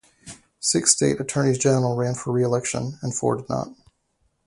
[0.59, 3.67] Six state attorneys general ran for reelection and four did not.